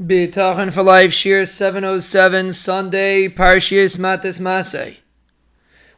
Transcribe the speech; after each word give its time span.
B'tachan 0.00 0.72
for 0.72 0.82
Life, 0.82 1.12
Shiur 1.12 1.46
707, 1.46 2.52
Sunday, 2.52 3.28
Parshiyas 3.28 3.96
Matis 3.96 4.40
Maseh. 4.40 4.96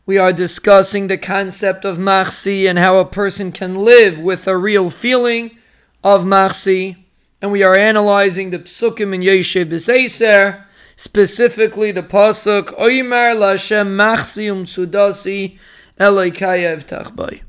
We 0.05 0.19
are 0.19 0.35
discussing 0.35 1.07
the 1.07 1.17
concept 1.17 1.87
of 1.87 1.97
Machsi 1.97 2.69
and 2.69 2.79
how 2.79 2.99
a 2.99 3.07
person 3.07 3.53
can 3.53 3.75
live 3.75 4.21
with 4.21 4.47
a 4.47 4.59
real 4.59 4.91
feeling 4.91 5.57
of 6.05 6.25
Machsi. 6.25 7.05
And 7.41 7.51
we 7.51 7.63
are 7.63 7.75
analyzing 7.75 8.51
the 8.51 8.59
Psukim 8.59 9.15
in 9.15 9.23
Yoshev 9.23 9.71
B'Seiser, 9.71 10.67
specifically 10.97 11.91
the 11.91 12.03
Pasuk, 12.03 12.79
Oymar 12.79 13.35
Lashem 13.35 13.97
Machsi 13.97 14.53
Um 14.53 14.67
Tsudasi 14.67 15.59
Elokaya 15.99 16.77
Evtach 16.77 17.41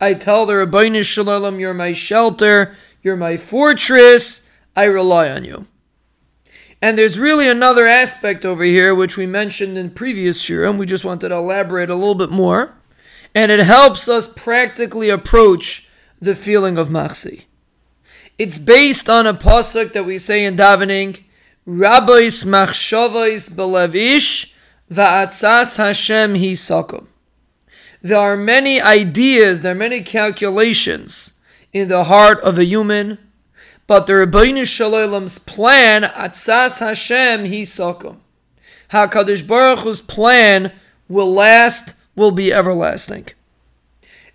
I 0.00 0.14
tell 0.14 0.46
the 0.46 0.52
Ribono 0.52 1.04
Shel 1.04 1.24
Olam, 1.24 1.58
you're 1.58 1.74
my 1.74 1.92
shelter, 1.92 2.76
you're 3.02 3.16
my 3.16 3.36
fortress, 3.36 4.48
I 4.76 4.84
rely 4.84 5.28
on 5.28 5.44
you. 5.44 5.66
And 6.82 6.96
there's 6.96 7.18
really 7.18 7.46
another 7.48 7.86
aspect 7.86 8.44
over 8.44 8.64
here 8.64 8.94
which 8.94 9.16
we 9.16 9.26
mentioned 9.26 9.76
in 9.76 9.90
previous 9.90 10.42
shiurim. 10.42 10.78
We 10.78 10.86
just 10.86 11.04
wanted 11.04 11.28
to 11.28 11.34
elaborate 11.34 11.90
a 11.90 11.94
little 11.94 12.14
bit 12.14 12.30
more. 12.30 12.74
And 13.34 13.52
it 13.52 13.60
helps 13.60 14.08
us 14.08 14.26
practically 14.26 15.10
approach 15.10 15.88
the 16.20 16.34
feeling 16.34 16.78
of 16.78 16.88
machsi. 16.88 17.44
It's 18.38 18.58
based 18.58 19.10
on 19.10 19.26
a 19.26 19.34
pasuk 19.34 19.92
that 19.92 20.06
we 20.06 20.18
say 20.18 20.44
in 20.44 20.56
davening, 20.56 21.24
Rabbis 21.66 22.44
machshavais 22.44 23.50
belevish 23.50 24.54
va'atzas 24.90 25.76
Hashem 25.76 26.34
hisakum. 26.34 27.06
There 28.02 28.18
are 28.18 28.36
many 28.36 28.80
ideas, 28.80 29.60
there 29.60 29.72
are 29.72 29.74
many 29.74 30.00
calculations 30.00 31.38
in 31.72 31.88
the 31.88 32.04
heart 32.04 32.40
of 32.40 32.58
a 32.58 32.64
human 32.64 33.18
but 33.90 34.06
the 34.06 34.12
Ribono 34.12 34.64
Shel 34.64 34.94
Olam's 34.94 35.40
plan, 35.40 36.04
Atzas 36.04 36.78
Hashem, 36.78 37.46
He 37.46 37.62
Sakum. 37.62 38.18
HaKadosh 38.92 39.44
Baruch 39.44 39.80
Hu's 39.80 40.00
plan 40.00 40.70
will 41.08 41.34
last, 41.34 41.94
will 42.14 42.30
be 42.30 42.52
everlasting. 42.52 43.26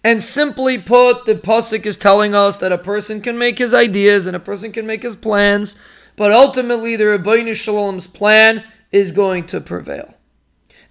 And 0.04 0.22
simply 0.22 0.78
put, 0.78 1.26
the 1.26 1.36
Pasuk 1.36 1.86
is 1.86 1.96
telling 1.96 2.36
us 2.36 2.58
that 2.58 2.74
a 2.74 2.78
person 2.78 3.22
can 3.22 3.38
make 3.38 3.58
his 3.58 3.74
ideas 3.74 4.28
and 4.28 4.36
a 4.36 4.42
person 4.42 4.74
can 4.74 4.86
make 4.86 5.04
his 5.04 5.16
plans, 5.16 5.78
but 6.18 6.34
ultimately 6.34 6.98
the 6.98 7.06
Ribono 7.06 7.56
Shel 7.56 7.78
Olam's 7.78 8.08
plan 8.08 8.62
is 8.92 9.14
going 9.14 9.46
to 9.46 9.62
prevail. 9.62 10.16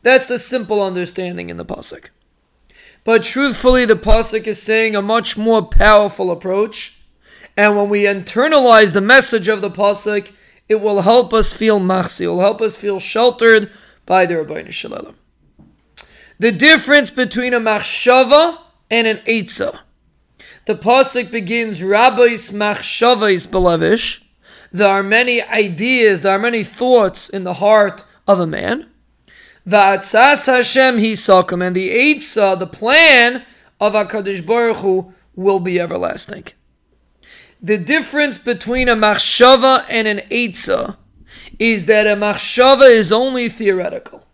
That's 0.03 0.25
the 0.25 0.39
simple 0.39 0.83
understanding 0.83 1.51
in 1.51 1.59
the 1.59 1.67
Pasuk. 1.67 2.07
But 3.05 3.25
truthfully, 3.25 3.85
the 3.85 3.95
Pasuk 3.95 4.47
is 4.47 4.63
saying 4.63 4.97
a 4.97 5.03
much 5.03 5.37
more 5.37 5.61
powerful 5.61 6.31
approach 6.31 6.99
and 7.57 7.77
when 7.77 7.89
we 7.89 8.05
internalize 8.05 8.93
the 8.93 9.01
message 9.01 9.49
of 9.49 9.63
the 9.63 9.71
pasuk, 9.71 10.33
it 10.69 10.77
will 10.77 11.03
help 11.03 11.33
us 11.33 11.53
feel 11.53 11.79
machsi. 11.79 12.23
It 12.23 12.29
will 12.29 12.41
help 12.41 12.61
us 12.61 12.77
feel 12.77 12.99
sheltered 12.99 13.71
by 14.07 14.27
the 14.27 14.35
Ribono 14.35 14.71
Shel 14.71 14.93
Olam. 14.93 15.15
The 16.39 16.53
difference 16.53 17.11
between 17.11 17.55
a 17.55 17.61
machshava 17.61 18.59
and 18.91 19.07
an 19.07 19.19
eitzah. 19.19 19.81
The 20.67 20.75
pasuk 20.75 21.31
begins, 21.31 21.83
Rabbis 21.83 22.51
machshavais 22.51 23.47
belavish. 23.47 24.23
There 24.73 24.89
are 24.89 25.03
many 25.03 25.43
ideas, 25.43 26.23
there 26.23 26.35
are 26.35 26.39
many 26.39 26.65
thoughts 26.65 27.29
in 27.29 27.45
the 27.45 27.55
heart 27.55 28.05
of 28.27 28.41
a 28.41 28.47
man. 28.47 28.91
Va'atzas 29.69 30.47
Hashem 30.47 30.97
hisakum, 30.97 31.65
and 31.65 31.77
the 31.77 31.91
eitzah, 31.91 32.59
the 32.59 32.67
plan 32.67 33.45
of 33.81 33.93
Hakadosh 33.93 34.45
Baruch 34.45 34.79
Hu, 34.79 35.15
will 35.37 35.61
be 35.61 35.79
everlasting. 35.79 36.45
The 37.65 37.79
difference 37.79 38.37
between 38.37 38.91
a 38.91 38.95
machshava 38.95 39.87
and 39.89 40.07
an 40.07 40.19
eitzah 40.31 40.99
is 41.59 41.87
that 41.87 42.07
a 42.07 42.11
machshava 42.11 42.91
is 42.91 43.11
only 43.11 43.49
theoretical. 43.49 44.27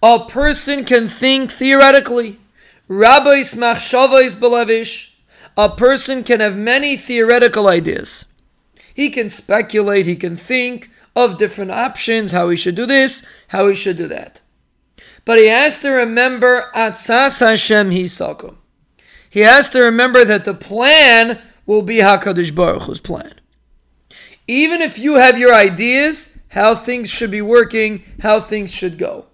A 0.00 0.24
person 0.24 0.84
can 0.84 1.08
think 1.08 1.50
theoretically. 1.50 2.38
Rabbis 2.86 3.54
machshava 3.54 4.22
is 4.22 4.36
belevish. 4.36 5.14
A 5.56 5.68
person 5.68 6.22
can 6.22 6.38
have 6.38 6.56
many 6.56 6.96
theoretical 6.96 7.66
ideas. 7.66 8.26
He 8.94 9.10
can 9.10 9.28
speculate, 9.28 10.06
he 10.06 10.14
can 10.14 10.36
think 10.36 10.90
of 11.16 11.38
different 11.38 11.72
options, 11.72 12.30
how 12.30 12.50
he 12.50 12.56
should 12.56 12.76
do 12.76 12.86
this, 12.86 13.26
how 13.48 13.66
he 13.66 13.74
should 13.74 13.96
do 13.96 14.06
that. 14.06 14.42
But 15.24 15.40
he 15.40 15.46
has 15.46 15.80
to 15.80 15.90
remember 15.90 16.70
Atzas 16.72 17.40
Hashem 17.40 17.90
Hisakum. 17.90 18.58
He 19.28 19.40
has 19.40 19.68
to 19.70 19.80
remember 19.80 20.24
that 20.24 20.44
the 20.44 20.54
plan 20.54 21.42
will 21.66 21.82
be 21.82 21.96
HaKadosh 21.96 22.54
Baruch 22.54 22.82
Hu's 22.82 23.00
plan. 23.00 23.34
Even 24.46 24.82
if 24.82 24.98
you 24.98 25.16
have 25.16 25.38
your 25.38 25.54
ideas, 25.54 26.38
how 26.48 26.74
things 26.74 27.10
should 27.10 27.30
be 27.30 27.42
working, 27.42 28.04
how 28.20 28.40
things 28.40 28.74
should 28.74 28.98
go. 28.98 29.26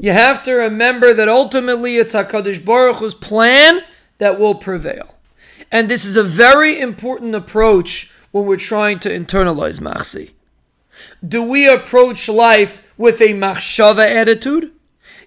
You 0.00 0.12
have 0.12 0.42
to 0.44 0.54
remember 0.54 1.14
that 1.14 1.28
ultimately 1.28 1.96
it's 1.96 2.14
HaKadosh 2.14 2.64
Baruch 2.64 2.96
Hu's 2.96 3.14
plan 3.14 3.82
that 4.18 4.38
will 4.38 4.54
prevail. 4.54 5.14
And 5.70 5.88
this 5.88 6.04
is 6.04 6.16
a 6.16 6.24
very 6.24 6.80
important 6.80 7.34
approach 7.34 8.10
when 8.30 8.46
we're 8.46 8.56
trying 8.56 8.98
to 9.00 9.10
internalize 9.10 9.80
Machsi. 9.80 10.30
Do 11.26 11.42
we 11.42 11.68
approach 11.68 12.28
life 12.28 12.82
with 12.96 13.20
a 13.20 13.34
Machshava 13.34 14.04
attitude? 14.04 14.72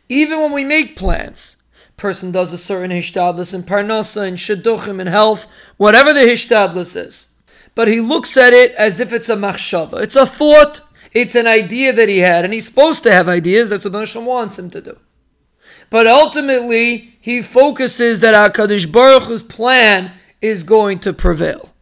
Even 0.10 0.40
when 0.40 0.52
we 0.52 0.64
make 0.64 0.96
plans, 0.96 1.58
person 1.98 2.32
does 2.32 2.52
a 2.52 2.58
certain 2.58 2.92
hishtadlis 2.92 3.54
in 3.54 3.64
parnasa 3.64 4.28
and 4.28 4.38
shidduchim 4.38 5.00
in 5.00 5.08
health, 5.08 5.48
whatever 5.78 6.14
the 6.14 6.22
hishtadlis 6.22 6.96
is. 6.96 7.34
But 7.74 7.88
he 7.88 8.00
looks 8.00 8.38
at 8.38 8.54
it 8.54 8.72
as 8.74 9.00
if 9.00 9.12
it's 9.12 9.30
a 9.30 9.36
machshava. 9.36 10.02
It's 10.02 10.16
a 10.16 10.26
thought. 10.26 10.82
It's 11.14 11.36
an 11.36 11.48
idea 11.48 11.94
that 11.94 12.10
he 12.10 12.20
had, 12.20 12.44
and 12.44 12.54
he's 12.54 12.66
supposed 12.66 13.04
to 13.04 13.12
have 13.12 13.30
ideas. 13.30 13.70
That's 13.70 13.86
what 13.86 13.94
Hashem 13.94 14.26
wants 14.26 14.60
him 14.60 14.70
to 14.72 14.82
do. 14.82 14.98
But 15.90 16.08
ultimately, 16.08 17.18
he 17.22 17.42
focuses 17.42 18.20
that 18.20 18.34
Hakadosh 18.34 18.92
Baruch 18.92 19.24
Hu's 19.24 19.44
plan 19.44 20.12
is 20.42 20.64
going 20.64 21.00
to 21.00 21.14
prevail. 21.14 21.74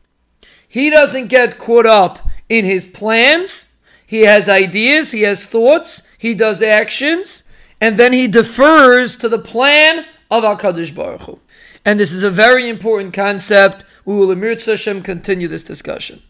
He 0.68 0.90
doesn't 0.90 1.28
get 1.28 1.57
caught 1.57 1.85
up 1.85 2.28
in 2.50 2.66
his 2.66 2.88
plans. 2.88 3.75
He 4.06 4.22
has 4.22 4.47
ideas. 4.47 5.12
He 5.12 5.22
has 5.22 5.47
thoughts. 5.47 6.03
He 6.18 6.35
does 6.35 6.62
actions 6.62 7.44
and 7.83 7.99
then 7.99 8.13
he 8.13 8.29
defers 8.29 9.17
to 9.17 9.27
the 9.27 9.38
plan 9.38 10.05
of 10.31 10.45
HaKadosh 10.45 10.95
Baruch 10.95 11.23
Hu. 11.23 11.39
And 11.83 11.99
this 11.99 12.13
is 12.13 12.23
a 12.23 12.31
very 12.31 12.69
important 12.69 13.13
concept. 13.13 13.83
We 14.05 14.16
will, 14.16 14.31
Emir 14.31 14.55
Hashem, 14.55 15.01
continue 15.01 15.49
this 15.49 15.66
discussion. 15.66 16.22